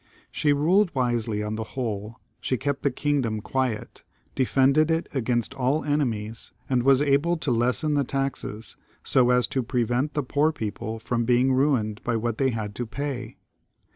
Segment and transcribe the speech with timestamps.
[0.31, 4.01] She ruled wisely on the whole; she kept the kingdom quiet,
[4.33, 9.61] defended it against all enemies, and was abl^ to lessen the taxes, so as to
[9.61, 13.37] pre vent the poor people from being ruined by what they had to pay.